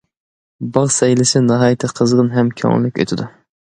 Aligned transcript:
باغ 0.77 0.87
سەيلىسى 0.95 1.43
ناھايىتى 1.51 1.93
قىزغىن 2.01 2.35
ھەم 2.41 2.53
كۆڭۈللۈك 2.61 3.03
ئۆتىدۇ. 3.07 3.35